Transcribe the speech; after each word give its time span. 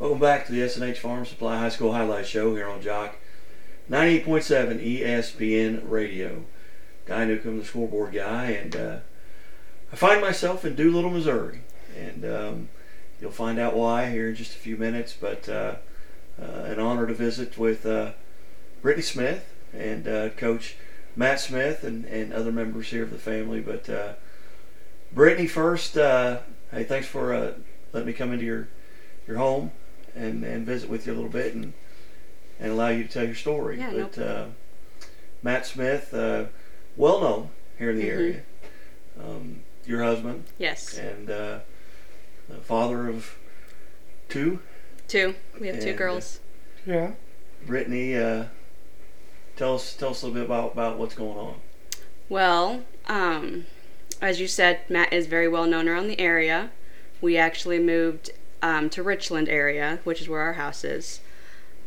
Welcome 0.00 0.18
back 0.18 0.46
to 0.46 0.52
the 0.52 0.62
SNH 0.62 0.96
Farm 0.96 1.26
Supply 1.26 1.58
High 1.58 1.68
School 1.68 1.92
Highlight 1.92 2.26
Show 2.26 2.54
here 2.54 2.66
on 2.66 2.80
Jock 2.80 3.16
98.7 3.90 5.02
ESPN 5.02 5.82
Radio. 5.84 6.44
Guy 7.04 7.26
Newcomb, 7.26 7.58
the 7.58 7.66
scoreboard 7.66 8.14
guy, 8.14 8.46
and 8.46 8.74
uh, 8.74 8.96
I 9.92 9.96
find 9.96 10.22
myself 10.22 10.64
in 10.64 10.74
Doolittle, 10.74 11.10
Missouri, 11.10 11.60
and 11.94 12.24
um, 12.24 12.68
you'll 13.20 13.30
find 13.30 13.58
out 13.58 13.76
why 13.76 14.08
here 14.08 14.30
in 14.30 14.36
just 14.36 14.54
a 14.54 14.58
few 14.58 14.78
minutes. 14.78 15.14
But 15.20 15.46
uh, 15.50 15.74
uh, 16.40 16.46
an 16.46 16.80
honor 16.80 17.06
to 17.06 17.12
visit 17.12 17.58
with 17.58 17.84
uh, 17.84 18.12
Brittany 18.80 19.02
Smith 19.02 19.52
and 19.74 20.08
uh, 20.08 20.30
Coach 20.30 20.76
Matt 21.14 21.40
Smith 21.40 21.84
and, 21.84 22.06
and 22.06 22.32
other 22.32 22.52
members 22.52 22.88
here 22.88 23.02
of 23.02 23.10
the 23.10 23.18
family. 23.18 23.60
But 23.60 23.90
uh, 23.90 24.14
Brittany, 25.12 25.46
first, 25.46 25.92
hey, 25.96 26.40
thanks 26.84 27.06
for 27.06 27.54
letting 27.92 28.06
me 28.06 28.14
come 28.14 28.32
into 28.32 28.46
your 28.46 28.68
your 29.26 29.36
home 29.36 29.72
and, 30.14 30.44
and 30.44 30.66
visit 30.66 30.88
with 30.90 31.06
you 31.06 31.12
a 31.12 31.16
little 31.16 31.30
bit 31.30 31.54
and 31.54 31.72
and 32.58 32.72
allow 32.72 32.88
you 32.88 33.04
to 33.04 33.08
tell 33.10 33.24
your 33.24 33.34
story. 33.34 33.78
Yeah, 33.78 33.90
no 33.90 34.06
but 34.14 34.18
uh, 34.22 34.46
Matt 35.42 35.64
Smith, 35.64 36.12
uh, 36.12 36.44
well 36.96 37.20
known 37.20 37.50
here 37.78 37.90
in 37.90 37.96
the 37.96 38.04
Mhm. 38.04 38.08
area. 38.10 38.40
Um, 39.18 39.62
your 39.86 40.02
husband 40.04 40.44
Yes. 40.58 40.96
and 40.98 41.30
uh, 41.30 41.60
the 42.48 42.56
father 42.56 43.08
of 43.08 43.36
two, 44.28 44.60
Two. 45.08 45.34
We 45.58 45.66
have 45.68 45.80
two 45.80 45.88
And, 45.88 45.94
uh, 45.94 45.98
girls. 45.98 46.40
Yeah. 46.86 47.12
Brittany. 47.66 48.14
Uh, 48.16 48.44
tell 49.56 49.74
us 49.74 49.94
tell 49.96 50.10
us 50.10 50.22
a 50.22 50.26
little 50.26 50.40
bit 50.40 50.44
about, 50.46 50.72
about 50.74 50.98
what's 50.98 51.14
going 51.14 51.36
on. 51.38 51.60
Well, 52.28 52.84
um, 53.06 53.66
as 54.20 54.38
you 54.40 54.46
said, 54.46 54.80
Matt 54.88 55.12
is 55.12 55.26
very 55.26 55.48
well 55.48 55.66
known 55.66 55.88
around 55.88 56.08
the 56.08 56.20
area. 56.20 56.70
We 57.20 57.36
actually 57.36 57.78
moved 57.80 58.30
um, 58.62 58.90
to 58.90 59.02
Richland 59.02 59.48
area, 59.48 60.00
which 60.04 60.20
is 60.20 60.28
where 60.28 60.40
our 60.40 60.54
house 60.54 60.84
is. 60.84 61.20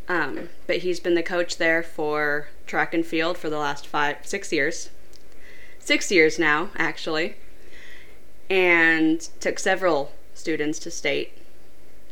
Um, 0.07 0.49
but 0.67 0.77
he's 0.77 0.99
been 0.99 1.15
the 1.15 1.23
coach 1.23 1.57
there 1.57 1.81
for 1.81 2.47
track 2.67 2.93
and 2.93 3.05
field 3.05 3.37
for 3.37 3.49
the 3.49 3.57
last 3.57 3.87
five, 3.87 4.17
six 4.23 4.51
years. 4.51 4.89
Six 5.79 6.11
years 6.11 6.37
now, 6.37 6.69
actually. 6.75 7.35
And 8.49 9.21
took 9.39 9.59
several 9.59 10.11
students 10.33 10.79
to 10.79 10.91
state 10.91 11.37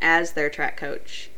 as 0.01 0.33
their 0.33 0.49
track 0.49 0.77
coach. 0.77 1.29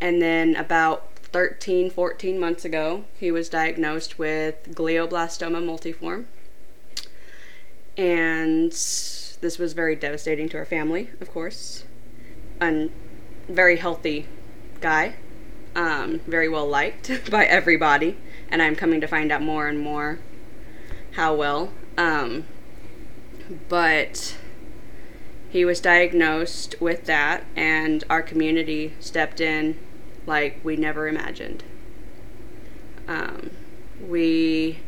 And 0.00 0.22
then 0.22 0.54
about 0.56 1.10
13, 1.16 1.90
14 1.90 2.38
months 2.38 2.64
ago, 2.64 3.04
he 3.18 3.30
was 3.30 3.48
diagnosed 3.48 4.18
with 4.18 4.74
glioblastoma 4.74 5.64
multiforme. 5.64 6.26
And 7.96 8.70
this 8.70 9.58
was 9.58 9.72
very 9.72 9.96
devastating 9.96 10.48
to 10.50 10.58
our 10.58 10.64
family, 10.64 11.10
of 11.20 11.30
course. 11.30 11.84
A 12.60 12.88
very 13.48 13.76
healthy 13.76 14.26
guy, 14.80 15.14
um, 15.74 16.20
very 16.26 16.48
well 16.48 16.66
liked 16.66 17.10
by 17.30 17.44
everybody, 17.44 18.16
and 18.48 18.62
I'm 18.62 18.76
coming 18.76 19.00
to 19.00 19.06
find 19.06 19.32
out 19.32 19.42
more 19.42 19.68
and 19.68 19.78
more 19.78 20.18
how 21.12 21.34
well. 21.34 21.72
Um, 21.96 22.46
but 23.68 24.36
he 25.50 25.64
was 25.64 25.80
diagnosed 25.80 26.74
with 26.80 27.04
that, 27.04 27.44
and 27.54 28.04
our 28.10 28.22
community 28.22 28.94
stepped 29.00 29.40
in 29.40 29.78
like 30.26 30.58
we 30.64 30.76
never 30.76 31.06
imagined. 31.06 31.62
Um, 33.06 33.50
we 34.00 34.80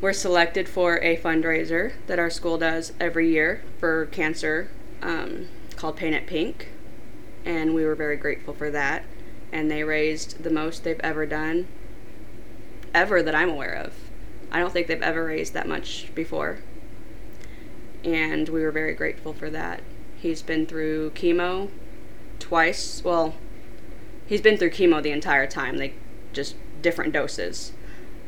were 0.00 0.12
selected 0.12 0.68
for 0.68 0.98
a 0.98 1.16
fundraiser 1.16 1.92
that 2.06 2.18
our 2.18 2.30
school 2.30 2.58
does 2.58 2.92
every 3.00 3.30
year 3.30 3.62
for 3.78 4.06
cancer 4.06 4.70
um, 5.02 5.48
called 5.78 5.96
Paint 5.96 6.16
It 6.16 6.26
Pink, 6.26 6.68
and 7.44 7.72
we 7.72 7.84
were 7.84 7.94
very 7.94 8.16
grateful 8.16 8.52
for 8.52 8.68
that. 8.70 9.04
And 9.52 9.70
they 9.70 9.84
raised 9.84 10.42
the 10.42 10.50
most 10.50 10.82
they've 10.82 11.00
ever 11.00 11.24
done, 11.24 11.68
ever 12.92 13.22
that 13.22 13.34
I'm 13.34 13.48
aware 13.48 13.72
of. 13.72 13.94
I 14.50 14.58
don't 14.58 14.72
think 14.72 14.88
they've 14.88 15.00
ever 15.00 15.24
raised 15.24 15.54
that 15.54 15.68
much 15.68 16.12
before. 16.14 16.58
And 18.04 18.48
we 18.48 18.60
were 18.62 18.72
very 18.72 18.92
grateful 18.92 19.32
for 19.32 19.50
that. 19.50 19.80
He's 20.16 20.42
been 20.42 20.66
through 20.66 21.10
chemo 21.10 21.70
twice. 22.40 23.02
Well, 23.04 23.36
he's 24.26 24.42
been 24.42 24.58
through 24.58 24.70
chemo 24.70 25.00
the 25.00 25.12
entire 25.12 25.46
time. 25.46 25.78
They 25.78 25.94
just 26.32 26.56
different 26.82 27.12
doses. 27.12 27.72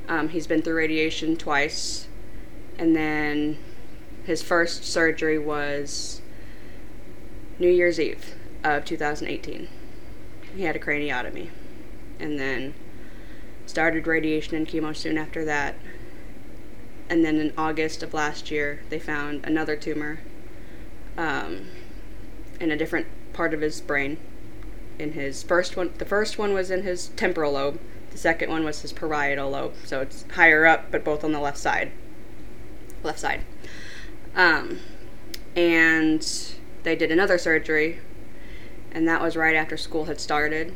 Um, 0.09 0.29
he's 0.29 0.47
been 0.47 0.63
through 0.63 0.77
radiation 0.77 1.37
twice, 1.37 2.07
and 2.79 2.95
then 2.95 3.59
his 4.25 4.41
first 4.41 4.85
surgery 4.85 5.39
was 5.39 6.20
New 7.61 7.69
Year's 7.69 8.01
Eve 8.01 8.35
of 8.65 8.87
2018. 8.87 9.69
He 10.57 10.63
had 10.63 10.75
a 10.75 10.79
craniotomy, 10.79 11.51
and 12.19 12.41
then 12.41 12.73
started 13.67 14.07
radiation 14.07 14.57
and 14.57 14.67
chemo 14.67 14.97
soon 14.97 15.19
after 15.19 15.45
that. 15.45 15.77
And 17.11 17.23
then 17.23 17.37
in 17.37 17.53
August 17.59 18.03
of 18.03 18.15
last 18.15 18.51
year, 18.51 18.81
they 18.89 18.99
found 18.99 19.45
another 19.45 19.77
tumor 19.77 20.21
um, 21.19 21.67
in 22.59 22.71
a 22.71 22.77
different 22.79 23.07
part 23.35 23.53
of 23.53 23.61
his 23.61 23.83
brain. 23.83 24.17
In 24.99 25.13
his 25.13 25.43
first 25.43 25.77
one, 25.77 25.93
the 25.99 26.07
first 26.07 26.39
one 26.39 26.55
was 26.55 26.71
in 26.71 26.83
his 26.83 27.09
temporal 27.09 27.53
lobe. 27.53 27.79
The 28.11 28.19
second 28.19 28.49
one 28.49 28.65
was 28.65 28.81
his 28.81 28.93
parietal 28.95 29.51
lobe, 29.51 29.75
so 29.85 30.01
it's 30.01 30.25
higher 30.33 30.65
up, 30.65 30.91
but 30.91 31.05
both 31.05 31.25
on 31.25 31.33
the 31.33 31.41
left 31.41 31.59
side. 31.59 31.93
Left 33.03 33.19
side. 33.19 33.43
Um, 34.35 34.81
and 35.55 36.27
they 36.83 36.97
did 36.97 37.11
another 37.11 37.39
surgery, 37.39 38.01
and 38.93 39.07
that 39.09 39.21
was 39.21 39.37
right 39.37 39.57
after 39.57 39.77
school 39.77 40.07
had 40.07 40.21
started. 40.21 40.75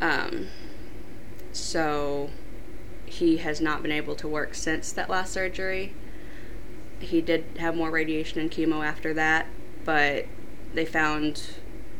Um, 0.00 0.48
so 1.52 2.30
he 3.06 3.38
has 3.38 3.60
not 3.60 3.82
been 3.82 3.92
able 3.92 4.14
to 4.16 4.28
work 4.28 4.54
since 4.54 4.92
that 4.92 5.10
last 5.10 5.32
surgery. 5.32 5.94
He 7.00 7.20
did 7.20 7.44
have 7.58 7.74
more 7.74 7.90
radiation 7.90 8.40
and 8.40 8.50
chemo 8.50 8.84
after 8.86 9.12
that, 9.14 9.46
but 9.84 10.26
they 10.72 10.84
found 10.84 11.42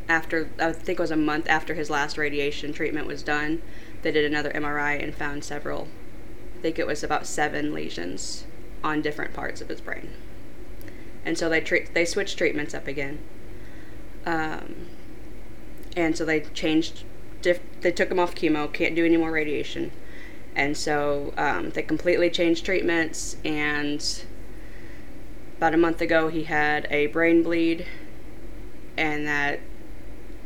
after 0.07 0.49
I 0.59 0.71
think 0.73 0.99
it 0.99 1.01
was 1.01 1.11
a 1.11 1.15
month 1.15 1.49
after 1.49 1.73
his 1.73 1.89
last 1.89 2.17
radiation 2.17 2.73
treatment 2.73 3.07
was 3.07 3.23
done, 3.23 3.61
they 4.01 4.11
did 4.11 4.25
another 4.25 4.51
MRI 4.51 5.01
and 5.01 5.13
found 5.13 5.43
several. 5.43 5.87
I 6.57 6.61
think 6.61 6.79
it 6.79 6.87
was 6.87 7.03
about 7.03 7.25
seven 7.25 7.73
lesions 7.73 8.45
on 8.83 9.01
different 9.01 9.33
parts 9.33 9.61
of 9.61 9.69
his 9.69 9.81
brain. 9.81 10.09
And 11.25 11.37
so 11.37 11.49
they 11.49 11.61
treat 11.61 11.93
they 11.93 12.05
switched 12.05 12.37
treatments 12.37 12.73
up 12.73 12.87
again. 12.87 13.19
Um, 14.25 14.87
and 15.95 16.17
so 16.17 16.25
they 16.25 16.41
changed. 16.41 17.03
Diff- 17.41 17.61
they 17.81 17.91
took 17.91 18.09
him 18.09 18.19
off 18.19 18.35
chemo. 18.35 18.71
Can't 18.71 18.95
do 18.95 19.05
any 19.05 19.17
more 19.17 19.31
radiation. 19.31 19.91
And 20.55 20.75
so 20.75 21.33
um, 21.37 21.69
they 21.71 21.81
completely 21.81 22.29
changed 22.29 22.65
treatments. 22.65 23.37
And 23.45 24.03
about 25.57 25.73
a 25.73 25.77
month 25.77 26.01
ago, 26.01 26.27
he 26.27 26.43
had 26.43 26.87
a 26.89 27.07
brain 27.07 27.43
bleed, 27.43 27.85
and 28.97 29.27
that 29.27 29.59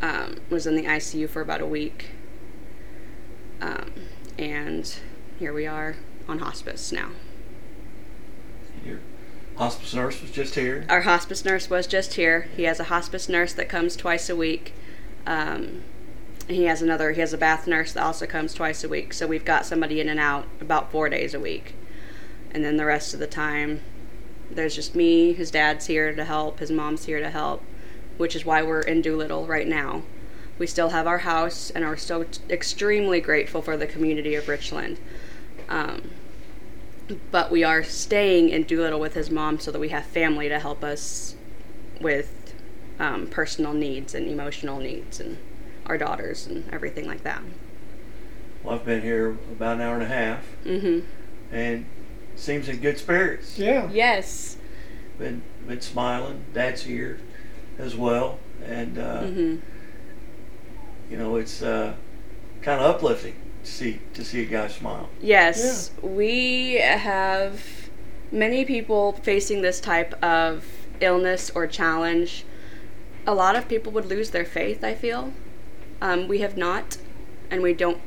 um, 0.02 0.38
was 0.50 0.68
in 0.68 0.76
the 0.76 0.84
ICU 0.84 1.30
for 1.30 1.42
about 1.42 1.62
a 1.62 1.66
week. 1.66 2.12
Um, 3.62 3.94
and 4.38 4.94
here 5.40 5.54
we 5.54 5.66
are 5.66 5.96
on 6.28 6.40
hospice 6.40 6.92
now. 6.92 7.12
Hospice 9.58 9.94
nurse 9.94 10.22
was 10.22 10.32
just 10.32 10.56
here. 10.56 10.86
Our 10.90 11.02
hospice 11.02 11.46
nurse 11.46 11.70
was 11.70 11.88
just 11.88 12.16
here. 12.16 12.50
He 12.58 12.64
has 12.64 12.80
a 12.80 12.86
hospice 12.86 13.30
nurse 13.30 13.54
that 13.54 13.70
comes 13.70 13.96
twice 13.96 14.30
a 14.30 14.36
week. 14.36 14.74
Um, 15.26 15.84
he 16.50 16.66
has 16.66 16.82
another. 16.82 17.14
He 17.14 17.22
has 17.22 17.32
a 17.32 17.38
bath 17.38 17.66
nurse 17.66 17.94
that 17.94 18.04
also 18.04 18.26
comes 18.26 18.54
twice 18.54 18.84
a 18.84 18.90
week. 18.90 19.14
So 19.14 19.28
we've 19.28 19.46
got 19.46 19.66
somebody 19.66 20.02
in 20.02 20.10
and 20.10 20.20
out 20.20 20.46
about 20.60 20.92
four 20.92 21.08
days 21.08 21.34
a 21.34 21.40
week, 21.40 21.74
and 22.52 22.66
then 22.66 22.76
the 22.76 22.86
rest 22.86 23.14
of 23.14 23.20
the 23.22 23.28
time, 23.28 23.82
there's 24.52 24.76
just 24.76 24.94
me. 24.94 25.32
His 25.32 25.52
dad's 25.52 25.86
here 25.86 26.14
to 26.14 26.26
help. 26.26 26.60
His 26.60 26.70
mom's 26.70 27.06
here 27.06 27.20
to 27.20 27.30
help, 27.30 27.64
which 28.18 28.36
is 28.36 28.46
why 28.46 28.62
we're 28.62 28.82
in 28.82 29.02
Doolittle 29.02 29.48
right 29.48 29.68
now. 29.68 30.04
We 30.60 30.68
still 30.68 30.90
have 30.90 31.08
our 31.08 31.20
house, 31.20 31.70
and 31.72 31.86
are 31.86 31.98
so 31.98 32.24
t- 32.24 32.42
extremely 32.50 33.22
grateful 33.22 33.62
for 33.62 33.78
the 33.78 33.88
community 33.88 34.36
of 34.36 34.50
Richland. 34.50 35.00
Um, 35.70 36.12
but 37.32 37.52
we 37.52 37.64
are 37.64 37.84
staying 37.84 38.50
in 38.50 38.64
Doolittle 38.64 39.00
with 39.00 39.14
his 39.14 39.30
mom 39.30 39.60
so 39.60 39.72
that 39.72 39.80
we 39.80 39.90
have 39.90 40.06
family 40.06 40.50
to 40.50 40.60
help 40.60 40.84
us 40.84 41.36
with 42.02 42.54
um, 43.00 43.28
personal 43.28 43.74
needs 43.74 44.16
and 44.16 44.28
emotional 44.28 44.80
needs 44.80 45.20
and 45.20 45.38
our 45.86 45.98
daughters 45.98 46.48
and 46.48 46.68
everything 46.74 47.06
like 47.08 47.24
that. 47.24 47.42
Well, 48.64 48.76
I've 48.76 48.86
been 48.86 49.02
here 49.02 49.30
about 49.32 49.76
an 49.76 49.82
hour 49.82 49.94
and 49.96 50.04
a 50.04 50.08
half, 50.08 50.44
Mm-hmm. 50.66 51.06
and 51.56 51.86
seems 52.36 52.68
in 52.68 52.78
good 52.80 52.98
spirits. 52.98 53.58
Yeah. 53.60 53.90
Yes. 53.92 54.58
Been 55.20 55.42
been 55.68 55.82
smiling. 55.82 56.46
Dad's 56.54 56.84
here 56.84 57.20
as 57.78 57.96
well, 57.96 58.40
and 58.66 58.98
uh, 58.98 59.22
Mm-hmm. 59.24 59.56
you 61.12 61.18
know 61.18 61.36
it's 61.38 61.62
uh, 61.62 61.94
kind 62.62 62.82
of 62.82 62.96
uplifting 62.96 63.36
to 63.66 63.72
see 63.72 64.00
to 64.14 64.24
see 64.24 64.42
a 64.42 64.46
guy 64.46 64.68
smile. 64.68 65.10
Yes, 65.22 65.92
we 66.02 66.76
have 66.76 67.90
many 68.32 68.66
people 68.66 69.14
facing 69.14 69.62
this 69.62 69.80
type 69.80 70.14
of 70.24 70.66
illness 71.02 71.52
or 71.54 71.68
challenge 71.68 72.46
a 73.28 73.34
lot 73.34 73.56
of 73.56 73.68
people 73.68 73.92
would 73.92 74.06
lose 74.06 74.30
their 74.32 74.46
faith, 74.46 74.84
I 74.84 74.94
feel. 74.94 75.34
Um, 76.02 76.28
we 76.28 76.40
have 76.40 76.58
not, 76.58 76.98
and 77.50 77.62
we 77.62 77.74
don't 77.74 78.00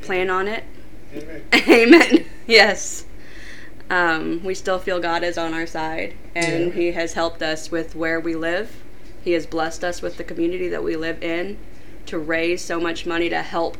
plan 0.00 0.30
on 0.30 0.46
it. 0.48 0.64
Amen. 1.14 1.42
Amen. 1.54 2.26
yes. 2.46 3.04
Um, 3.88 4.44
we 4.44 4.54
still 4.54 4.78
feel 4.78 5.00
God 5.00 5.24
is 5.24 5.36
on 5.36 5.52
our 5.52 5.66
side, 5.66 6.14
and 6.34 6.66
Yeah. 6.66 6.72
He 6.72 6.92
has 6.92 7.14
helped 7.14 7.42
us 7.42 7.70
with 7.70 7.96
where 7.96 8.20
we 8.20 8.36
live. 8.36 8.82
He 9.22 9.32
has 9.32 9.46
blessed 9.46 9.82
us 9.82 10.00
with 10.00 10.16
the 10.16 10.24
community 10.24 10.68
that 10.68 10.84
we 10.84 10.96
live 10.96 11.22
in 11.22 11.58
to 12.06 12.18
raise 12.18 12.62
so 12.62 12.80
much 12.80 13.04
money 13.04 13.28
to 13.28 13.42
help 13.42 13.76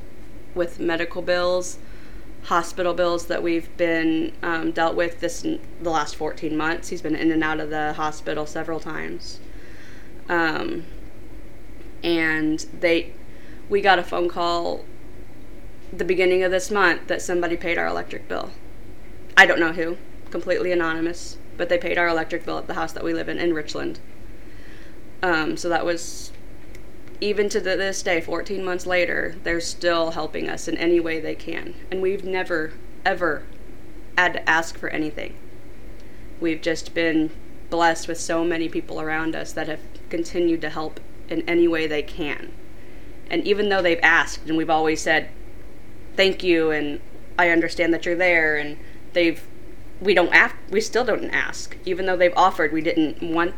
with 0.55 0.81
medical 0.81 1.23
bills, 1.23 1.79
hospital 2.45 2.95
bills 2.95 3.27
that 3.27 3.43
we've 3.43 3.75
been 3.77 4.33
um, 4.43 4.73
dealt 4.73 4.97
with 4.97 5.21
this 5.21 5.43
the 5.43 5.91
last 5.91 6.17
14 6.17 6.57
months. 6.57 6.89
He's 6.89 7.03
been 7.03 7.17
in 7.17 7.31
and 7.31 7.45
out 7.45 7.61
of 7.61 7.71
the 7.71 7.95
hospital 7.95 8.47
several 8.47 8.81
times. 8.81 9.41
Um, 10.29 10.85
and 12.03 12.61
they, 12.81 13.13
we 13.69 13.81
got 13.81 13.99
a 13.99 14.03
phone 14.03 14.29
call 14.29 14.85
the 15.93 16.05
beginning 16.05 16.43
of 16.43 16.51
this 16.51 16.71
month 16.71 17.09
that 17.09 17.21
somebody 17.21 17.57
paid 17.57 17.77
our 17.77 17.87
electric 17.87 18.29
bill. 18.29 18.51
I 19.37 19.47
don't 19.47 19.61
know 19.61 19.73
who, 19.73 19.97
completely 20.31 20.73
anonymous, 20.73 21.37
but 21.57 21.69
they 21.69 21.79
paid 21.79 21.99
our 21.99 22.09
electric 22.09 22.45
bill 22.45 22.59
at 22.59 22.67
the 22.67 22.75
house 22.75 22.93
that 22.93 23.05
we 23.05 23.13
live 23.13 23.29
in 23.29 23.39
in 23.39 23.55
Richland. 23.55 23.99
Um, 25.23 25.57
so 25.57 25.69
that 25.69 25.85
was, 25.85 26.33
even 27.21 27.49
to 27.51 27.61
this 27.61 28.03
day, 28.03 28.21
14 28.21 28.65
months 28.65 28.87
later, 28.87 29.37
they're 29.45 29.61
still 29.61 30.13
helping 30.13 30.49
us 30.49 30.67
in 30.69 30.77
any 30.79 31.01
way 31.01 31.21
they 31.21 31.35
can. 31.35 31.75
And 31.91 32.01
we've 32.01 32.25
never, 32.25 32.73
ever 33.05 33.45
had 34.17 34.33
to 34.35 34.49
ask 34.49 34.79
for 34.79 34.89
anything. 34.89 35.35
We've 36.41 36.63
just 36.63 36.95
been 36.95 37.31
blessed 37.69 38.09
with 38.09 38.19
so 38.19 38.45
many 38.45 38.69
people 38.69 39.01
around 39.01 39.37
us 39.37 39.53
that 39.53 39.69
have 39.69 39.81
continued 40.09 40.61
to 40.63 40.71
help 40.71 41.01
in 41.29 41.43
any 41.49 41.69
way 41.69 41.87
they 41.87 42.03
can. 42.03 42.53
And 43.31 43.47
even 43.47 43.69
though 43.69 43.83
they've 43.83 44.01
asked 44.03 44.49
and 44.49 44.57
we've 44.57 44.71
always 44.71 45.01
said, 45.01 45.29
thank 46.17 46.43
you 46.43 46.71
and 46.71 47.01
I 47.39 47.51
understand 47.51 47.95
that 47.95 48.05
you're 48.05 48.17
there 48.17 48.57
and 48.57 48.77
they've 49.13 49.43
we 50.01 50.15
don't 50.15 50.33
ask 50.35 50.55
we 50.71 50.81
still 50.81 51.05
don't 51.05 51.31
ask 51.31 51.77
even 51.85 52.07
though 52.07 52.17
they've 52.17 52.37
offered 52.37 52.73
we 52.73 52.81
didn't 52.81 53.23
want 53.23 53.55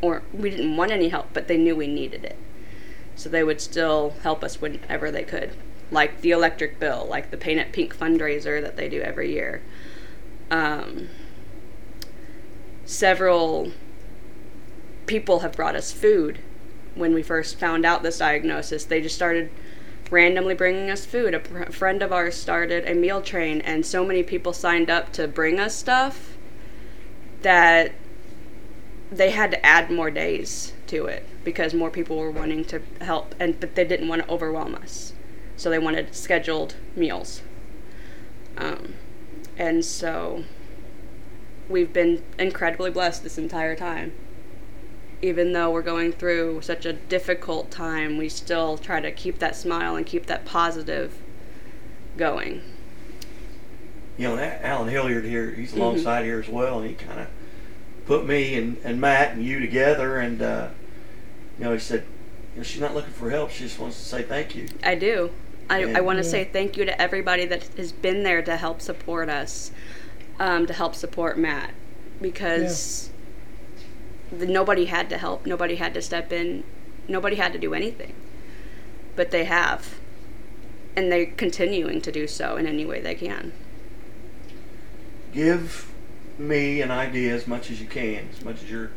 or 0.00 0.22
we 0.32 0.50
didn't 0.50 0.76
want 0.76 0.90
any 0.90 1.08
help 1.08 1.28
but 1.32 1.46
they 1.46 1.56
knew 1.56 1.76
we 1.76 1.86
needed 1.86 2.24
it 2.24 2.36
so 3.16 3.28
they 3.28 3.44
would 3.44 3.60
still 3.60 4.14
help 4.22 4.42
us 4.42 4.60
whenever 4.60 5.10
they 5.10 5.22
could. 5.22 5.52
Like 5.90 6.20
the 6.20 6.30
electric 6.30 6.80
bill 6.80 7.06
like 7.08 7.30
the 7.30 7.36
paint 7.36 7.60
it 7.60 7.72
pink 7.72 7.96
fundraiser 7.96 8.60
that 8.60 8.76
they 8.76 8.88
do 8.88 9.00
every 9.00 9.32
year. 9.32 9.62
Um, 10.50 11.08
several 12.84 13.72
people 15.06 15.40
have 15.40 15.52
brought 15.52 15.76
us 15.76 15.92
food. 15.92 16.40
When 16.94 17.12
we 17.12 17.22
first 17.22 17.58
found 17.58 17.84
out 17.84 18.02
this 18.02 18.18
diagnosis 18.18 18.84
they 18.84 19.00
just 19.00 19.14
started 19.14 19.50
randomly 20.10 20.54
bringing 20.54 20.90
us 20.90 21.04
food. 21.04 21.34
A 21.34 21.40
pr- 21.40 21.70
friend 21.70 22.02
of 22.02 22.12
ours 22.12 22.34
started 22.34 22.88
a 22.88 22.94
meal 22.94 23.20
train, 23.22 23.60
and 23.62 23.84
so 23.84 24.04
many 24.04 24.22
people 24.22 24.52
signed 24.52 24.90
up 24.90 25.12
to 25.14 25.26
bring 25.26 25.58
us 25.58 25.74
stuff 25.74 26.36
that 27.42 27.92
they 29.10 29.30
had 29.30 29.50
to 29.50 29.66
add 29.66 29.90
more 29.90 30.10
days 30.10 30.72
to 30.86 31.06
it 31.06 31.26
because 31.44 31.74
more 31.74 31.90
people 31.90 32.16
were 32.16 32.30
wanting 32.30 32.64
to 32.66 32.82
help, 33.00 33.34
and 33.38 33.58
but 33.60 33.74
they 33.74 33.84
didn't 33.84 34.08
want 34.08 34.22
to 34.22 34.30
overwhelm 34.30 34.74
us, 34.74 35.12
so 35.56 35.70
they 35.70 35.78
wanted 35.78 36.14
scheduled 36.14 36.76
meals. 36.96 37.42
Um, 38.56 38.94
and 39.56 39.84
so 39.84 40.44
we've 41.68 41.92
been 41.92 42.22
incredibly 42.38 42.90
blessed 42.90 43.22
this 43.22 43.38
entire 43.38 43.74
time 43.76 44.12
even 45.24 45.54
though 45.54 45.70
we're 45.70 45.80
going 45.80 46.12
through 46.12 46.60
such 46.60 46.84
a 46.84 46.92
difficult 46.92 47.70
time, 47.70 48.18
we 48.18 48.28
still 48.28 48.76
try 48.76 49.00
to 49.00 49.10
keep 49.10 49.38
that 49.38 49.56
smile 49.56 49.96
and 49.96 50.04
keep 50.04 50.26
that 50.26 50.44
positive 50.44 51.16
going. 52.18 52.60
You 54.18 54.28
know, 54.28 54.38
Alan 54.38 54.88
Hilliard 54.88 55.24
here, 55.24 55.50
he's 55.50 55.70
Mm-hmm. 55.70 55.80
alongside 55.80 56.26
here 56.26 56.40
as 56.40 56.48
well, 56.48 56.80
and 56.80 56.90
he 56.90 56.94
kind 56.94 57.20
of 57.20 57.28
put 58.04 58.26
me 58.26 58.54
and, 58.56 58.76
and 58.84 59.00
Matt 59.00 59.32
and 59.32 59.42
you 59.42 59.60
together, 59.60 60.18
and 60.18 60.42
uh, 60.42 60.68
you 61.58 61.64
know, 61.64 61.72
he 61.72 61.78
said, 61.78 62.04
you 62.54 62.58
know, 62.58 62.62
she's 62.62 62.80
not 62.80 62.94
looking 62.94 63.12
for 63.12 63.30
help; 63.30 63.50
she 63.50 63.64
just 63.64 63.78
wants 63.78 63.96
to 63.98 64.04
say 64.04 64.22
thank 64.22 64.54
you. 64.54 64.68
I 64.82 64.94
do. 64.94 65.30
I, 65.70 65.80
Yeah. 65.84 65.98
I 65.98 66.00
want 66.02 66.18
to 66.18 66.24
Yeah. 66.24 66.30
say 66.30 66.44
thank 66.44 66.76
you 66.76 66.84
to 66.84 67.00
everybody 67.00 67.46
that 67.46 67.64
has 67.76 67.90
been 67.92 68.22
there 68.22 68.42
to 68.42 68.56
help 68.56 68.80
support 68.80 69.28
us, 69.28 69.70
um, 70.38 70.66
to 70.66 70.72
help 70.72 70.94
support 70.94 71.38
Matt, 71.38 71.70
because 72.20 73.10
the, 74.36 74.46
nobody 74.46 74.86
had 74.86 75.08
to 75.10 75.18
help, 75.18 75.46
nobody 75.46 75.76
had 75.76 75.94
to 75.94 76.02
step 76.02 76.32
in, 76.32 76.64
nobody 77.08 77.36
had 77.36 77.52
to 77.54 77.58
do 77.58 77.72
anything, 77.74 78.12
but 79.16 79.30
they 79.30 79.44
have, 79.44 79.94
and 80.96 81.10
they're 81.10 81.26
continuing 81.26 82.00
to 82.02 82.12
do 82.12 82.26
so 82.26 82.56
in 82.56 82.66
any 82.66 82.84
way 82.84 83.00
they 83.00 83.14
can. 83.14 83.52
Give 85.32 85.90
me 86.38 86.80
an 86.82 86.90
idea 86.90 87.34
as 87.34 87.46
much 87.46 87.70
as 87.70 87.80
you 87.80 87.86
can, 87.86 88.28
as 88.32 88.44
much 88.44 88.62
as 88.62 88.70
you're 88.70 88.90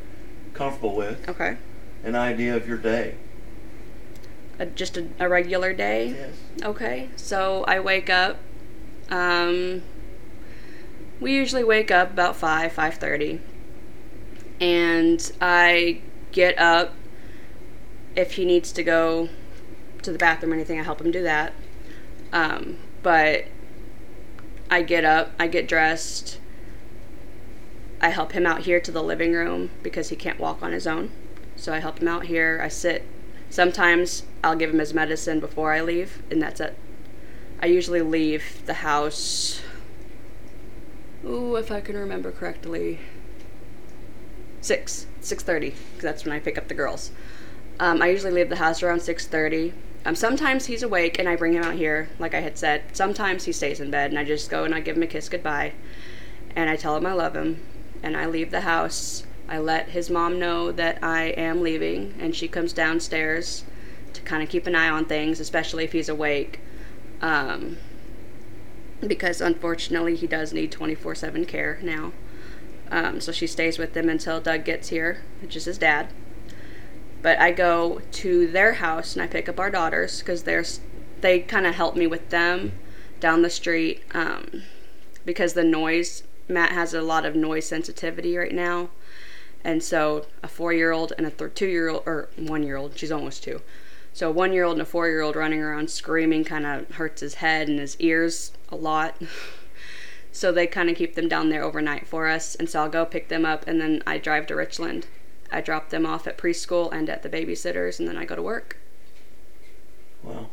comfortable 0.54 0.96
with, 0.96 1.28
Okay. 1.30 1.56
An 2.04 2.16
idea 2.16 2.56
of 2.56 2.68
your 2.68 2.78
day. 2.78 3.16
A, 4.60 4.66
just 4.66 4.98
a, 4.98 5.08
a 5.20 5.30
regular 5.30 5.74
day. 5.74 6.10
Yes. 6.10 6.36
Okay, 6.64 7.10
so 7.16 7.64
I 7.66 7.80
wake 7.80 8.10
up. 8.10 8.38
Um, 9.10 9.84
we 11.20 11.34
usually 11.34 11.64
wake 11.64 11.92
up 11.92 12.12
about 12.12 12.36
five, 12.36 12.72
five 12.72 12.96
thirty, 12.96 13.40
and 14.60 15.32
I 15.42 16.02
get 16.32 16.58
up. 16.58 16.94
If 18.16 18.34
he 18.34 18.46
needs 18.46 18.72
to 18.72 18.84
go 18.84 19.30
to 20.02 20.12
the 20.12 20.18
bathroom 20.18 20.52
or 20.52 20.56
anything, 20.56 20.80
I 20.80 20.84
help 20.84 21.02
him 21.02 21.12
do 21.12 21.22
that. 21.22 21.54
Um, 22.34 22.78
but 23.04 23.46
I 24.72 24.82
get 24.82 25.06
up, 25.06 25.32
I 25.40 25.48
get 25.48 25.68
dressed. 25.68 26.40
I 28.02 28.10
help 28.10 28.32
him 28.32 28.46
out 28.46 28.62
here 28.62 28.80
to 28.80 28.92
the 28.92 29.04
living 29.04 29.34
room 29.34 29.70
because 29.82 30.10
he 30.10 30.16
can't 30.16 30.40
walk 30.40 30.62
on 30.62 30.72
his 30.72 30.88
own. 30.88 31.12
So 31.58 31.74
I 31.74 31.80
help 31.80 32.00
him 32.00 32.08
out 32.08 32.28
here. 32.28 32.62
I 32.64 32.70
sit. 32.70 33.04
Sometimes 33.50 34.24
I'll 34.44 34.56
give 34.56 34.70
him 34.70 34.80
his 34.80 34.94
medicine 34.94 35.40
before 35.40 35.74
I 35.74 35.82
leave, 35.82 36.22
and 36.32 36.42
that's 36.42 36.62
it. 36.62 36.78
I 37.62 37.66
usually 37.66 38.02
leave 38.02 38.66
the 38.66 38.76
house. 38.76 39.62
Ooh, 41.26 41.56
if 41.56 41.72
I 41.72 41.82
can 41.82 41.98
remember 41.98 42.32
correctly, 42.32 43.00
six, 44.62 45.08
six 45.20 45.44
thirty, 45.44 45.72
because 45.72 46.04
that's 46.04 46.26
when 46.26 46.34
I 46.34 46.40
pick 46.40 46.58
up 46.58 46.68
the 46.68 46.74
girls. 46.74 47.12
Um, 47.80 48.02
I 48.02 48.10
usually 48.10 48.32
leave 48.32 48.50
the 48.50 48.58
house 48.58 48.84
around 48.84 49.02
six 49.02 49.26
thirty. 49.26 49.74
Um, 50.06 50.16
sometimes 50.16 50.68
he's 50.68 50.84
awake 50.84 51.20
and 51.20 51.28
I 51.28 51.36
bring 51.36 51.54
him 51.54 51.64
out 51.64 51.76
here, 51.76 52.10
like 52.20 52.34
I 52.34 52.40
had 52.40 52.58
said. 52.58 52.84
Sometimes 52.94 53.46
he 53.46 53.52
stays 53.52 53.80
in 53.80 53.92
bed 53.92 54.12
and 54.12 54.20
I 54.20 54.24
just 54.24 54.50
go 54.50 54.64
and 54.64 54.74
I 54.74 54.80
give 54.80 54.96
him 54.96 55.04
a 55.04 55.08
kiss 55.08 55.28
goodbye, 55.28 55.74
and 56.56 56.70
I 56.70 56.76
tell 56.76 56.96
him 56.96 57.06
I 57.06 57.14
love 57.14 57.36
him, 57.36 57.62
and 58.04 58.16
I 58.16 58.26
leave 58.26 58.52
the 58.52 58.62
house. 58.62 59.24
I 59.50 59.60
let 59.60 59.90
his 59.90 60.10
mom 60.10 60.40
know 60.40 60.72
that 60.72 61.04
I 61.04 61.26
am 61.30 61.62
leaving, 61.62 62.16
and 62.20 62.36
she 62.36 62.48
comes 62.48 62.74
downstairs 62.74 63.64
to 64.14 64.22
kind 64.22 64.44
of 64.44 64.50
keep 64.50 64.68
an 64.68 64.76
eye 64.76 64.90
on 64.90 65.06
things, 65.06 65.40
especially 65.40 65.84
if 65.84 65.94
he's 65.94 66.10
awake. 66.10 66.60
Um, 67.22 67.78
because 69.06 69.42
unfortunately, 69.42 70.16
he 70.16 70.28
does 70.28 70.54
need 70.54 70.72
24 70.72 71.16
7 71.16 71.46
care 71.46 71.80
now. 71.82 72.12
Um, 72.90 73.20
so 73.20 73.32
she 73.32 73.48
stays 73.48 73.78
with 73.78 73.96
him 73.96 74.10
until 74.10 74.40
Doug 74.40 74.64
gets 74.64 74.90
here, 74.90 75.24
which 75.42 75.56
is 75.56 75.66
his 75.66 75.78
dad. 75.78 76.08
But 77.22 77.40
I 77.40 77.52
go 77.52 78.02
to 78.14 78.48
their 78.48 78.74
house 78.74 79.16
and 79.16 79.22
I 79.22 79.28
pick 79.28 79.50
up 79.50 79.60
our 79.60 79.70
daughters 79.70 80.20
because 80.20 80.44
they 80.44 81.40
kind 81.40 81.66
of 81.66 81.76
help 81.76 81.96
me 81.96 82.08
with 82.08 82.30
them 82.30 82.74
down 83.20 83.42
the 83.42 83.50
street 83.50 84.04
um, 84.14 84.64
because 85.26 85.54
the 85.54 85.64
noise. 85.64 86.24
Matt 86.50 86.72
has 86.72 86.94
a 86.94 87.02
lot 87.02 87.26
of 87.26 87.36
noise 87.36 87.68
sensitivity 87.68 88.38
right 88.38 88.54
now, 88.54 88.90
and 89.64 89.84
so 89.84 90.26
a 90.44 90.48
four-year-old 90.48 91.14
and 91.18 91.28
a 91.28 91.32
th- 91.32 91.54
two-year-old 91.54 92.04
or 92.06 92.30
one-year-old, 92.38 92.98
she's 92.98 93.12
almost 93.12 93.44
two. 93.44 93.62
So 94.14 94.30
a 94.30 94.32
one-year-old 94.32 94.74
and 94.74 94.82
a 94.82 94.86
four-year-old 94.86 95.36
running 95.36 95.62
around 95.62 95.90
screaming 95.90 96.44
kind 96.44 96.66
of 96.66 96.90
hurts 96.96 97.22
his 97.22 97.36
head 97.36 97.68
and 97.68 97.80
his 97.80 98.00
ears 98.00 98.52
a 98.70 98.76
lot. 98.76 99.22
So 100.38 100.52
they 100.52 100.68
kind 100.68 100.88
of 100.88 100.96
keep 100.96 101.16
them 101.16 101.28
down 101.28 101.50
there 101.50 101.64
overnight 101.64 102.06
for 102.06 102.28
us. 102.28 102.54
And 102.54 102.70
so 102.70 102.84
I'll 102.84 102.90
go 102.90 103.06
pick 103.06 103.28
them 103.28 103.44
up 103.44 103.68
and 103.68 103.82
then 103.82 104.04
I 104.06 104.20
drive 104.20 104.46
to 104.48 104.56
Richland. 104.56 105.08
I 105.52 105.62
drop 105.62 105.90
them 105.90 106.06
off 106.06 106.28
at 106.28 106.38
preschool 106.38 106.94
and 106.94 107.10
at 107.10 107.24
the 107.24 107.30
babysitters 107.30 107.98
and 107.98 108.08
then 108.08 108.18
I 108.18 108.26
go 108.26 108.36
to 108.36 108.42
work. 108.44 108.78
Well, 110.22 110.52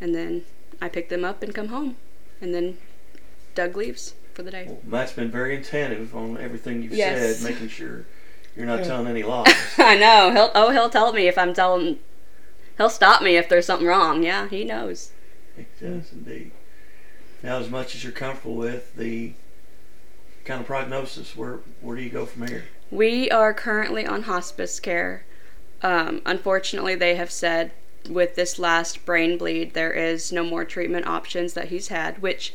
And 0.00 0.14
then 0.14 0.46
I 0.80 0.88
pick 0.88 1.10
them 1.10 1.22
up 1.22 1.42
and 1.42 1.54
come 1.54 1.68
home. 1.68 1.96
And 2.40 2.54
then 2.54 2.78
Doug 3.54 3.76
leaves 3.76 4.14
for 4.34 4.42
the 4.42 4.50
day. 4.50 4.64
well, 4.66 4.78
Matt's 4.84 5.12
been 5.12 5.30
very 5.30 5.56
attentive 5.56 6.14
on 6.14 6.36
everything 6.38 6.82
you've 6.82 6.92
Yes. 6.92 7.38
said, 7.40 7.50
making 7.50 7.68
sure 7.68 8.04
you're 8.56 8.66
not 8.66 8.80
Yeah. 8.80 8.84
telling 8.86 9.06
any 9.06 9.22
lies. 9.22 9.52
I 9.78 9.96
know. 9.96 10.30
He'll 10.32 10.50
oh 10.54 10.70
he'll 10.70 10.90
tell 10.90 11.12
me 11.12 11.26
if 11.28 11.38
I'm 11.38 11.54
telling 11.54 11.98
he'll 12.76 12.90
stop 12.90 13.22
me 13.22 13.36
if 13.36 13.48
there's 13.48 13.66
something 13.66 13.86
wrong. 13.86 14.22
Yeah, 14.22 14.48
he 14.48 14.64
knows. 14.64 15.10
He 15.56 15.66
does 15.80 16.12
indeed. 16.12 16.50
Now, 17.42 17.58
as 17.58 17.68
much 17.70 17.94
as 17.94 18.02
you're 18.02 18.12
comfortable 18.12 18.56
with 18.56 18.96
the 18.96 19.34
kind 20.44 20.60
of 20.60 20.66
prognosis, 20.66 21.36
where 21.36 21.60
where 21.80 21.96
do 21.96 22.02
you 22.02 22.10
go 22.10 22.26
from 22.26 22.46
here? 22.48 22.64
We 22.90 23.30
are 23.30 23.52
currently 23.54 24.06
on 24.06 24.22
hospice 24.22 24.78
care. 24.80 25.24
Um, 25.82 26.22
unfortunately, 26.24 26.94
they 26.94 27.14
have 27.16 27.30
said 27.30 27.72
with 28.08 28.34
this 28.36 28.58
last 28.58 29.04
brain 29.06 29.36
bleed, 29.38 29.74
there 29.74 29.92
is 29.92 30.30
no 30.32 30.44
more 30.44 30.64
treatment 30.64 31.06
options 31.06 31.54
that 31.54 31.68
he's 31.68 31.88
had. 31.88 32.20
Which, 32.22 32.52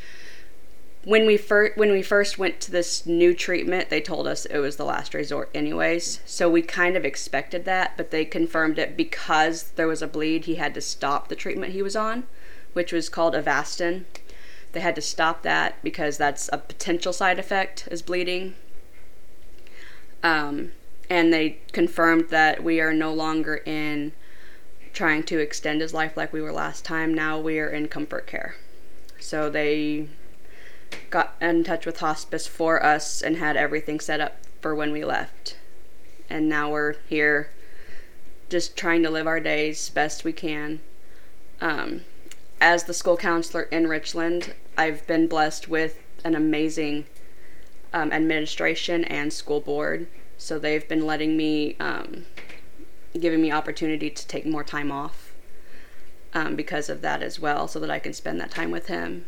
when 1.06 1.25
we 1.25 1.38
first 1.38 1.77
when 1.77 1.91
we 1.91 2.01
first 2.01 2.38
went 2.38 2.60
to 2.62 2.72
this 2.72 3.06
new 3.06 3.34
treatment, 3.34 3.89
they 3.89 4.01
told 4.01 4.27
us 4.27 4.46
it 4.46 4.60
was 4.60 4.75
the 4.75 4.86
last 4.86 5.13
resort, 5.13 5.50
anyways. 5.53 6.20
So 6.25 6.50
we 6.50 6.62
kind 6.62 6.98
of 6.98 7.06
expected 7.06 7.65
that, 7.65 7.96
but 7.96 8.12
they 8.12 8.25
confirmed 8.25 8.77
it 8.77 8.98
because 8.98 9.72
there 9.75 9.88
was 9.88 10.01
a 10.01 10.08
bleed. 10.08 10.46
He 10.46 10.56
had 10.56 10.74
to 10.74 10.82
stop 10.82 11.27
the 11.27 11.36
treatment 11.36 11.74
he 11.74 11.82
was 11.82 11.96
on, 11.96 12.24
which 12.74 12.91
was 12.91 13.08
called 13.08 13.34
Avastin. 13.34 14.06
They 14.74 14.82
had 14.82 14.96
to 14.96 15.01
stop 15.01 15.41
that 15.44 15.82
because 15.84 16.18
that's 16.18 16.50
a 16.51 16.58
potential 16.58 17.13
side 17.13 17.39
effect 17.39 17.88
is 17.89 18.01
bleeding. 18.01 18.56
Um, 20.22 20.74
and 21.10 21.34
they 21.34 21.60
confirmed 21.72 22.29
that 22.29 22.63
we 22.63 22.82
are 22.82 22.94
no 22.94 23.13
longer 23.13 23.62
in 23.65 24.12
trying 24.94 25.24
to 25.24 25.39
extend 25.39 25.82
his 25.82 25.94
life 25.94 26.18
like 26.18 26.34
we 26.34 26.41
were 26.41 26.51
last 26.51 26.84
time. 26.84 27.13
Now 27.13 27.39
we 27.39 27.58
are 27.58 27.70
in 27.70 27.88
comfort 27.88 28.27
care. 28.27 28.56
So 29.20 29.50
they 29.50 30.10
got 31.10 31.36
in 31.41 31.63
touch 31.63 31.86
with 31.86 32.00
hospice 32.00 32.48
for 32.48 32.84
us 32.84 33.22
and 33.22 33.38
had 33.38 33.58
everything 33.58 34.00
set 34.00 34.19
up 34.19 34.38
for 34.62 34.75
when 34.75 34.91
we 34.91 35.03
left. 35.03 35.58
And 36.29 36.48
now 36.48 36.69
we're 36.72 36.96
here 37.08 37.50
just 38.50 38.75
trying 38.77 39.03
to 39.03 39.10
live 39.10 39.27
our 39.27 39.39
days 39.39 39.89
best 39.89 40.24
we 40.24 40.34
can. 40.34 40.79
Um, 41.62 42.01
as 42.62 42.84
the 42.84 42.93
school 42.93 43.17
counselor 43.17 43.63
in 43.63 43.88
Richland, 43.88 44.53
I've 44.77 45.05
been 45.08 45.27
blessed 45.27 45.67
with 45.67 46.01
an 46.24 46.36
amazing 46.36 47.05
um, 47.93 48.12
administration 48.12 49.03
and 49.05 49.31
school 49.31 49.62
board 49.62 50.08
so 50.39 50.58
they've 50.58 50.88
been 50.88 51.05
letting 51.05 51.36
me, 51.36 51.75
um, 51.81 52.25
giving 53.19 53.41
me 53.41 53.51
opportunity 53.51 54.10
to 54.10 54.27
take 54.27 54.46
more 54.46 54.63
time 54.63 54.89
off 54.89 55.34
um, 56.34 56.55
because 56.55 56.89
of 56.89 57.01
that 57.01 57.22
as 57.22 57.41
well, 57.41 57.67
so 57.67 57.77
that 57.81 57.91
I 57.91 58.00
can 58.00 58.13
spend 58.13 58.39
that 58.39 58.50
time 58.50 58.72
with 58.72 58.88
him. 58.88 59.25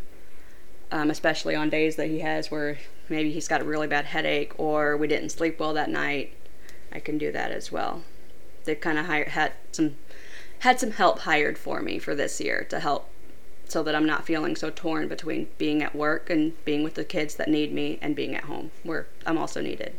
Um, 0.92 1.10
especially 1.10 1.56
on 1.56 1.70
days 1.70 1.96
that 1.96 2.10
he 2.10 2.20
has 2.20 2.52
where 2.52 2.78
maybe 3.08 3.32
he's 3.32 3.48
got 3.48 3.62
a 3.62 3.64
really 3.64 3.88
bad 3.88 4.06
headache 4.06 4.52
or 4.60 4.98
we 4.98 5.08
didn't 5.08 5.30
sleep 5.30 5.58
well 5.58 5.74
that 5.74 5.90
night. 5.90 6.34
I 6.92 7.00
can 7.00 7.18
do 7.18 7.32
that 7.32 7.52
as 7.52 7.72
well. 7.72 8.04
They've 8.66 8.80
kind 8.80 8.98
of 8.98 9.06
hired 9.06 9.30
had 9.30 9.54
some 9.72 9.96
had 10.60 10.80
some 10.80 10.92
help 10.92 11.20
hired 11.20 11.58
for 11.58 11.82
me 11.82 11.98
for 11.98 12.14
this 12.14 12.40
year 12.42 12.66
to 12.70 12.80
help 12.80 13.10
so 13.68 13.82
that 13.84 13.96
I'm 13.96 14.06
not 14.06 14.26
feeling 14.26 14.58
so 14.58 14.70
torn 14.70 15.08
between 15.08 15.48
being 15.58 15.82
at 15.82 15.96
work 15.96 16.30
and 16.30 16.54
being 16.66 16.84
with 16.84 16.96
the 16.96 17.06
kids 17.06 17.36
that 17.36 17.48
need 17.48 17.74
me 17.74 17.98
and 18.02 18.16
being 18.16 18.36
at 18.36 18.44
home 18.44 18.72
where 18.84 19.08
I'm 19.26 19.38
also 19.38 19.62
needed. 19.62 19.96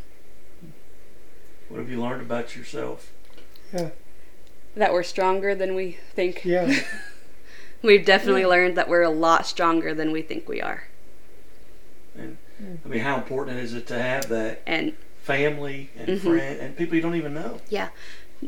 What 1.69 1.79
have 1.79 1.89
you 1.89 1.99
learned 1.99 2.21
about 2.21 2.55
yourself? 2.55 3.11
Yeah. 3.73 3.89
That 4.75 4.93
we're 4.93 5.03
stronger 5.03 5.55
than 5.55 5.73
we 5.73 5.97
think. 6.13 6.45
Yeah. 6.45 6.81
We've 7.83 8.05
definitely 8.05 8.45
learned 8.45 8.77
that 8.77 8.87
we're 8.89 9.01
a 9.01 9.09
lot 9.09 9.45
stronger 9.45 9.93
than 9.93 10.11
we 10.11 10.21
think 10.21 10.47
we 10.47 10.61
are. 10.61 10.85
And 12.17 12.37
I 12.85 12.87
mean, 12.87 13.01
how 13.01 13.17
important 13.17 13.59
is 13.59 13.73
it 13.73 13.87
to 13.87 14.01
have 14.01 14.29
that 14.29 14.61
And 14.65 14.93
family 15.21 15.89
and 15.97 16.07
Mhm. 16.09 16.21
friend 16.21 16.59
and 16.59 16.77
people 16.77 16.95
you 16.95 17.01
don't 17.01 17.15
even 17.15 17.33
know? 17.33 17.61
yeah, 17.69 17.89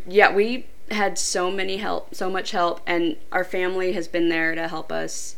yeah, 0.08 0.34
we 0.34 0.68
had 0.92 1.18
so 1.18 1.50
many 1.52 1.78
help, 1.78 2.14
so 2.14 2.30
much 2.30 2.52
help, 2.52 2.82
and 2.86 3.18
our 3.32 3.44
family 3.44 3.94
has 3.94 4.08
been 4.08 4.30
there 4.30 4.54
to 4.56 4.68
help 4.68 4.92
us. 4.92 5.36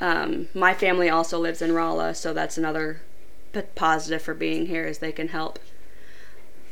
Um, 0.00 0.48
my 0.54 0.74
family 0.74 1.08
also 1.08 1.38
lives 1.38 1.62
in 1.62 1.72
Rolla, 1.72 2.14
so 2.14 2.32
that's 2.34 2.58
another 2.58 3.00
p- 3.52 3.62
positive 3.74 4.22
for 4.22 4.34
being 4.34 4.66
here 4.66 4.84
is 4.86 4.98
they 4.98 5.12
can 5.12 5.28
help. 5.28 5.58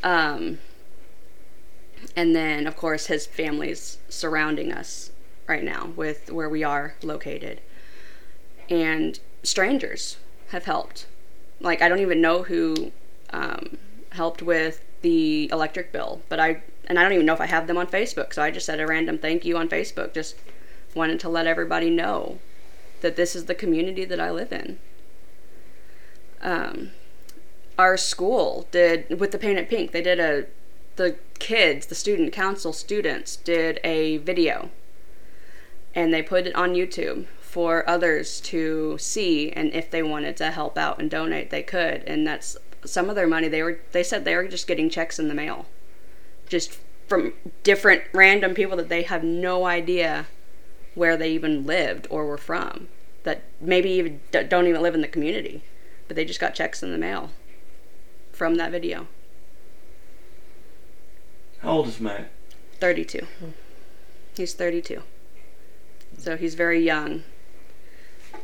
Um, 0.03 0.59
and 2.17 2.35
then, 2.35 2.67
of 2.67 2.77
course, 2.77 3.07
his 3.07 3.27
family's 3.27 3.99
surrounding 4.09 4.73
us 4.73 5.12
right 5.47 5.63
now 5.63 5.93
with 5.97 6.31
where 6.31 6.49
we 6.49 6.63
are 6.63 6.95
located. 7.03 7.61
And 8.69 9.19
strangers 9.43 10.17
have 10.51 10.65
helped. 10.65 11.07
Like, 11.61 11.83
I 11.83 11.89
don't 11.89 12.01
even 12.01 12.21
know 12.21 12.45
who 12.45 12.93
um, 13.31 13.79
helped 14.11 14.43
with 14.43 14.85
the 15.03 15.51
electric 15.51 15.93
bill, 15.93 16.23
but 16.29 16.39
I, 16.39 16.63
and 16.87 16.99
I 16.99 17.03
don't 17.03 17.13
even 17.13 17.27
know 17.27 17.35
if 17.35 17.41
I 17.41 17.47
have 17.47 17.67
them 17.67 17.77
on 17.77 17.87
Facebook, 17.87 18.33
so 18.33 18.43
I 18.43 18.51
just 18.51 18.67
said 18.67 18.81
a 18.81 18.87
random 18.87 19.19
thank 19.19 19.45
you 19.45 19.57
on 19.57 19.69
Facebook. 19.69 20.15
Just 20.15 20.37
wanted 20.95 21.21
to 21.21 21.29
let 21.29 21.47
everybody 21.47 21.91
know 21.91 22.39
that 23.01 23.17
this 23.17 23.35
is 23.35 23.47
the 23.47 23.55
community 23.55 24.05
that 24.05 24.21
I 24.21 24.31
live 24.31 24.53
in. 24.53 24.79
Um, 26.41 26.91
our 27.79 27.97
school 27.97 28.69
did 28.71 29.19
with 29.19 29.33
the 29.33 29.39
paint 29.39 29.59
it 29.59 29.69
pink 29.69 29.93
they 29.93 30.03
did 30.03 30.21
a 30.21 30.47
the 30.97 31.17
kids 31.39 31.87
the 31.87 31.95
student 31.95 32.33
council 32.33 32.73
students 32.73 33.37
did 33.37 33.81
a 33.83 34.19
video 34.19 34.71
and 35.95 36.13
they 36.13 36.23
put 36.23 36.47
it 36.47 36.55
on 36.55 36.75
youtube 36.75 37.27
for 37.41 37.89
others 37.89 38.41
to 38.41 38.97
see 38.99 39.51
and 39.53 39.73
if 39.75 39.91
they 39.91 40.03
wanted 40.03 40.37
to 40.37 40.51
help 40.51 40.79
out 40.79 40.99
and 40.99 41.11
donate 41.11 41.51
they 41.51 41.63
could 41.63 42.03
and 42.05 42.27
that's 42.27 42.57
some 42.85 43.09
of 43.09 43.17
their 43.17 43.27
money 43.27 43.49
they 43.49 43.63
were 43.63 43.81
they 43.93 44.03
said 44.03 44.25
they 44.25 44.35
were 44.35 44.49
just 44.49 44.67
getting 44.67 44.89
checks 44.89 45.19
in 45.19 45.29
the 45.29 45.35
mail 45.35 45.67
just 46.49 46.79
from 47.07 47.33
different 47.63 48.03
random 48.13 48.55
people 48.55 48.77
that 48.77 48.89
they 48.89 49.03
have 49.03 49.23
no 49.23 49.67
idea 49.67 50.27
where 50.95 51.17
they 51.17 51.31
even 51.31 51.67
lived 51.67 52.07
or 52.11 52.27
were 52.27 52.39
from 52.39 52.89
that 53.25 53.43
maybe 53.61 53.91
even 53.91 54.21
don't 54.31 54.67
even 54.67 54.83
live 54.83 54.95
in 54.95 55.01
the 55.01 55.09
community 55.09 55.63
but 56.09 56.17
they 56.17 56.25
just 56.25 56.41
got 56.41 56.55
checks 56.55 56.83
in 56.83 56.93
the 56.93 56.99
mail 56.99 57.31
from 58.33 58.57
that 58.57 58.73
video. 58.73 59.07
How 61.61 61.71
old 61.71 61.89
is 61.89 62.01
Matt? 62.01 62.31
32. 62.81 63.27
He's 64.37 64.55
32. 64.55 65.03
So 66.19 66.37
he's 66.37 66.55
very 66.55 66.81
young 66.81 67.25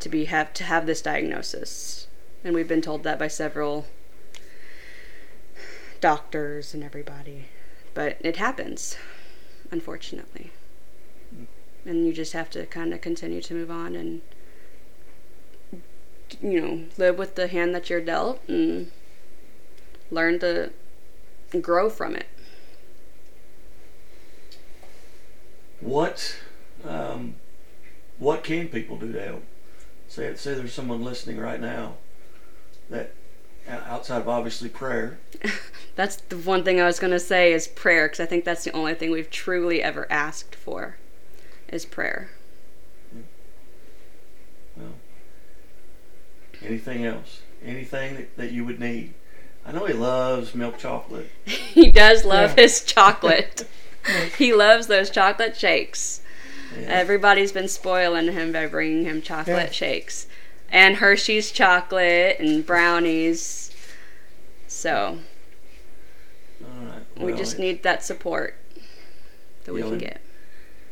to 0.01 0.09
be 0.09 0.27
have 0.27 0.53
to 0.55 0.65
have 0.65 0.87
this 0.87 1.03
diagnosis. 1.03 2.07
And 2.45 2.55
we've 2.55 2.69
been 2.69 2.83
told 2.83 3.03
that 3.05 3.19
by 3.19 3.29
several 3.29 3.87
doctors 6.01 6.75
and 6.75 6.83
everybody. 6.83 7.47
But 7.95 8.19
it 8.21 8.37
happens, 8.37 8.97
unfortunately. 9.71 10.53
And 11.85 12.07
you 12.07 12.13
just 12.13 12.33
have 12.33 12.51
to 12.51 12.67
kind 12.67 12.93
of 12.93 13.01
continue 13.01 13.41
to 13.43 13.55
move 13.55 13.71
on 13.71 13.97
and 13.97 14.21
you 16.43 16.61
know, 16.61 16.85
live 16.97 17.19
with 17.19 17.35
the 17.35 17.49
hand 17.49 17.75
that 17.75 17.89
you're 17.89 18.01
dealt 18.01 18.41
and 18.49 18.91
learn 20.11 20.39
to 20.41 20.71
grow 21.61 21.89
from 21.89 22.15
it. 22.15 22.27
What 25.81 26.39
um, 26.85 27.37
what 28.19 28.45
can 28.45 28.69
people 28.69 28.97
do 28.97 29.13
to 29.13 29.21
help? 29.23 29.45
Say 30.09 30.35
say 30.37 30.55
there's 30.55 30.73
someone 30.73 31.03
listening 31.05 31.39
right 31.39 31.61
now 31.61 31.95
that 32.91 33.13
uh, 33.69 33.81
outside 33.87 34.23
of 34.23 34.29
obviously 34.29 34.69
prayer. 34.69 35.19
That's 35.97 36.17
the 36.17 36.37
one 36.39 36.65
thing 36.65 36.81
I 36.81 36.87
was 36.87 36.99
going 36.99 37.13
to 37.13 37.21
say 37.21 37.53
is 37.53 37.69
prayer 37.69 38.07
because 38.07 38.21
I 38.21 38.27
think 38.27 38.45
that's 38.45 38.63
the 38.63 38.71
only 38.71 38.95
thing 38.95 39.11
we've 39.11 39.31
truly 39.31 39.83
ever 39.83 40.07
asked 40.11 40.55
for 40.55 40.97
is 41.69 41.85
prayer. 41.85 42.31
Hmm. 43.13 43.21
Well, 44.77 44.93
anything 46.63 47.05
else? 47.05 47.41
Anything 47.65 48.15
that, 48.15 48.37
that 48.37 48.53
you 48.53 48.65
would 48.65 48.79
need? 48.79 49.15
I 49.67 49.73
know 49.73 49.87
he 49.87 49.93
loves 49.93 50.55
milk 50.55 50.79
chocolate. 50.79 51.31
he 51.45 51.91
does 51.91 52.25
love 52.25 52.55
Yeah. 52.57 52.63
his 52.63 52.85
chocolate. 52.85 53.67
he 54.39 54.55
loves 54.55 54.87
those 54.87 55.11
chocolate 55.11 55.57
shakes. 55.57 56.21
Yeah. 56.77 56.87
Everybody's 56.89 57.53
been 57.53 57.69
spoiling 57.69 58.33
him 58.33 58.53
by 58.53 58.67
bringing 58.67 59.05
him 59.05 59.23
chocolate 59.23 59.57
Yeah. 59.67 59.71
shakes 59.71 60.27
and 60.71 60.97
Hershey's 60.97 61.51
chocolate 61.51 62.39
and 62.39 62.65
brownies. 62.65 63.71
So 64.67 65.19
All 66.63 66.87
right. 66.87 67.25
we 67.25 67.33
just 67.35 67.59
need 67.59 67.83
that 67.83 68.05
support 68.05 68.57
that 69.65 69.73
we 69.73 69.81
Yeah, 69.83 69.89
can 69.89 69.99
get. 69.99 70.21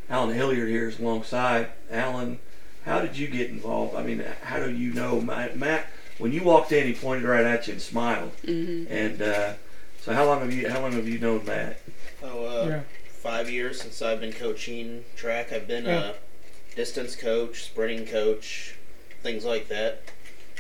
Alan 0.09 0.35
Hilliard 0.35 0.69
here 0.69 0.89
is 0.89 0.99
alongside. 0.99 1.69
Alan, 1.91 2.39
how 2.85 3.01
did 3.01 3.17
you 3.19 3.27
get 3.27 3.51
involved? 3.51 3.95
I 3.97 4.03
mean, 4.03 4.25
how 4.43 4.59
do 4.59 4.71
you 4.71 4.93
know 4.93 5.21
Matt? 5.21 5.57
Matt 5.59 5.87
when 6.19 6.33
you 6.33 6.43
walked 6.43 6.73
in, 6.73 6.87
he 6.87 6.95
pointed 6.95 7.25
right 7.29 7.45
at 7.45 7.67
you 7.67 7.75
and 7.75 7.83
smiled. 7.83 8.31
hmm 8.45 8.85
And 8.89 9.21
uh, 9.21 9.55
so, 10.01 10.13
how 10.15 10.25
long 10.25 10.41
have 10.41 10.53
you 10.53 10.71
how 10.71 10.81
long 10.81 10.93
have 10.93 11.09
you 11.09 11.19
known 11.19 11.45
Matt? 11.45 11.79
Oh, 12.23 12.47
uh, 12.47 12.67
Yeah. 12.69 12.81
Five 13.27 13.51
years 13.51 13.81
since 13.81 14.01
I've 14.03 14.21
been 14.21 14.33
coaching 14.33 15.05
track. 15.17 15.53
I've 15.53 15.67
been 15.67 15.85
Yeah. 15.85 16.13
a 16.13 16.77
distance 16.77 17.17
coach, 17.17 17.65
sprinting 17.65 18.07
coach, 18.07 18.77
things 19.21 19.45
like 19.45 19.67
that. 19.67 20.03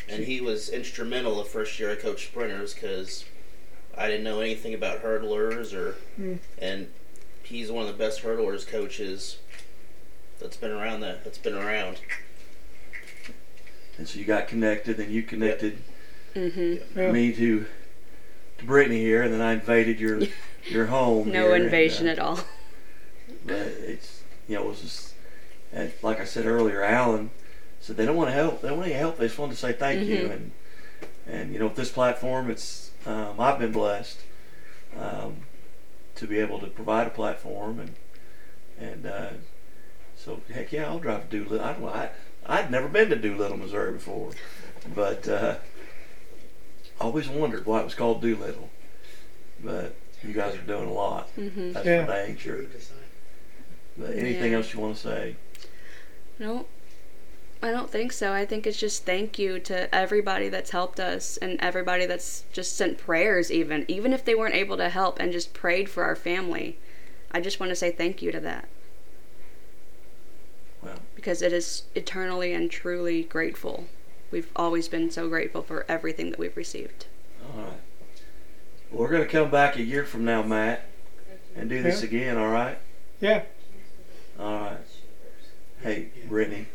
And 0.08 0.24
he 0.24 0.40
was 0.40 0.68
instrumental 0.68 1.36
the 1.36 1.44
first 1.44 1.78
year 1.78 1.92
I 1.92 1.94
coached 1.94 2.26
sprinters 2.26 2.74
because 2.74 3.24
I 3.96 4.08
didn't 4.08 4.24
know 4.24 4.40
anything 4.40 4.74
about 4.74 5.04
hurdlers 5.04 5.72
or, 5.74 5.94
Mm. 6.20 6.38
and 6.58 6.88
he's 7.44 7.70
one 7.70 7.86
of 7.86 7.96
the 7.96 8.04
best 8.04 8.22
hurdlers 8.24 8.66
coaches 8.66 9.38
that's 10.40 10.56
been 10.56 10.72
around 10.72 11.00
that 11.02 11.22
that's 11.22 11.38
been 11.38 11.54
around. 11.54 12.00
And 13.96 14.08
so 14.08 14.18
you 14.18 14.24
got 14.24 14.48
connected, 14.48 14.98
and 14.98 15.10
you 15.12 15.22
connected 15.22 15.78
hmm 16.34 16.74
Yeah. 16.96 17.12
me 17.12 17.32
to 17.32 17.66
to 18.58 18.64
Brittany 18.64 18.98
here, 19.00 19.22
and 19.22 19.32
then 19.32 19.40
I 19.40 19.52
invaded 19.52 20.00
your 20.00 20.20
your 20.68 20.86
home. 20.86 21.30
No 21.30 21.46
here, 21.46 21.54
and, 21.54 21.64
invasion 21.64 22.08
uh, 22.08 22.12
at 22.12 22.18
all. 22.18 22.40
But 23.46 23.56
it's 23.58 24.22
you 24.48 24.56
know 24.56 24.64
it 24.64 24.68
was 24.68 24.80
just 24.80 25.14
and 25.72 25.92
like 26.02 26.20
I 26.20 26.24
said 26.24 26.46
earlier, 26.46 26.82
Alan 26.82 27.30
said 27.80 27.96
they 27.96 28.06
don't 28.06 28.16
want 28.16 28.28
to 28.28 28.32
help. 28.34 28.60
They 28.62 28.68
don't 28.68 28.78
want 28.78 28.90
any 28.90 28.98
help. 28.98 29.18
They 29.18 29.26
just 29.26 29.38
want 29.38 29.52
to 29.52 29.58
say 29.58 29.72
thank 29.72 30.06
you 30.06 30.28
Mhm. 30.28 30.32
and 30.32 30.50
and 31.26 31.52
you 31.52 31.58
know 31.58 31.66
with 31.66 31.76
this 31.76 31.90
platform, 31.90 32.50
it's 32.50 32.90
um, 33.06 33.38
I've 33.40 33.58
been 33.58 33.72
blessed 33.72 34.20
um, 34.98 35.36
to 36.16 36.26
be 36.26 36.38
able 36.38 36.58
to 36.60 36.66
provide 36.68 37.06
a 37.06 37.10
platform 37.10 37.80
and 37.80 37.94
and 38.78 39.06
uh, 39.06 39.30
so 40.16 40.40
heck 40.52 40.72
yeah, 40.72 40.86
I'll 40.86 40.98
drive 40.98 41.28
to 41.30 41.38
Doolittle. 41.44 41.64
I 41.66 41.72
don't 41.72 41.82
know. 41.82 41.88
I 41.88 42.10
I'd 42.46 42.70
never 42.70 42.88
been 42.88 43.10
to 43.10 43.16
Doolittle, 43.16 43.56
Missouri 43.56 43.92
before, 43.92 44.30
but 44.94 45.26
uh, 45.28 45.56
always 47.00 47.28
wondered 47.28 47.66
why 47.66 47.80
it 47.80 47.84
was 47.84 47.94
called 47.94 48.22
Doolittle. 48.22 48.70
But 49.62 49.96
you 50.22 50.32
guys 50.32 50.54
are 50.54 50.58
doing 50.62 50.88
a 50.88 50.92
lot. 50.92 51.28
hmm 51.30 51.72
That's 51.72 51.86
Yeah. 51.86 52.06
for 52.06 52.12
dang 52.12 52.36
sure. 52.36 52.62
But 53.98 54.16
anything 54.16 54.52
Yeah. 54.52 54.58
else 54.58 54.72
you 54.74 54.80
want 54.80 54.96
to 54.96 55.02
say? 55.02 55.36
No, 56.38 56.66
I 57.62 57.70
don't 57.70 57.90
think 57.90 58.12
so. 58.12 58.32
I 58.32 58.44
think 58.44 58.66
it's 58.66 58.78
just 58.78 59.04
thank 59.06 59.38
you 59.38 59.58
to 59.60 59.92
everybody 59.94 60.48
that's 60.50 60.70
helped 60.70 61.00
us 61.00 61.36
and 61.38 61.58
everybody 61.60 62.04
that's 62.04 62.44
just 62.52 62.76
sent 62.76 62.98
prayers, 62.98 63.50
even 63.50 63.84
even 63.88 64.12
if 64.12 64.24
they 64.24 64.34
weren't 64.34 64.54
able 64.54 64.76
to 64.76 64.90
help 64.90 65.18
and 65.18 65.32
just 65.32 65.54
prayed 65.54 65.88
for 65.88 66.04
our 66.04 66.16
family. 66.16 66.76
I 67.32 67.40
just 67.40 67.58
want 67.58 67.70
to 67.70 67.76
say 67.76 67.90
thank 67.90 68.22
you 68.22 68.30
to 68.32 68.40
that 68.40 68.68
Well, 70.82 70.98
because 71.14 71.42
it 71.42 71.52
is 71.52 71.82
eternally 71.94 72.52
and 72.52 72.70
truly 72.70 73.24
grateful. 73.24 73.86
We've 74.30 74.50
always 74.54 74.88
been 74.88 75.10
so 75.10 75.28
grateful 75.28 75.62
for 75.62 75.84
everything 75.88 76.30
that 76.30 76.38
we've 76.38 76.56
received. 76.56 77.06
all 77.42 77.62
right. 77.62 77.72
Well, 78.90 79.00
we're 79.02 79.10
going 79.10 79.22
to 79.22 79.28
come 79.28 79.50
back 79.50 79.76
a 79.76 79.82
year 79.82 80.04
from 80.04 80.24
now, 80.24 80.42
Matt, 80.42 80.84
and 81.56 81.68
do 81.68 81.82
this 81.82 82.02
Yeah. 82.02 82.08
again. 82.08 82.38
All 82.38 82.48
right. 82.50 82.78
Yeah. 83.20 83.42
All 84.38 84.52
right. 84.60 84.78
Hey, 85.82 86.08
Brittany, 86.28 86.66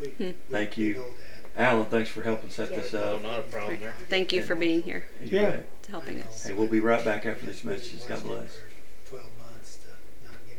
thank 0.50 0.78
you. 0.78 1.02
Alan, 1.56 1.84
thanks 1.86 2.08
for 2.08 2.22
helping 2.22 2.50
set 2.50 2.70
this 2.70 2.94
up. 2.94 3.22
not 3.22 3.40
a 3.40 3.42
problem 3.42 3.78
there. 3.80 3.94
Thank 4.08 4.32
you 4.32 4.42
for 4.42 4.54
being 4.54 4.82
here 4.82 5.04
You 5.22 5.38
Yeah. 5.40 5.50
bet. 5.50 5.82
to 5.82 5.90
helping 5.90 6.22
us. 6.22 6.46
Hey, 6.46 6.54
we'll 6.54 6.68
be 6.68 6.80
right 6.80 7.04
back 7.04 7.26
after 7.26 7.44
this 7.44 7.62
message. 7.64 8.00
God 8.06 8.22
bless. 8.22 8.26
Twelve 8.26 8.38
months. 8.38 8.54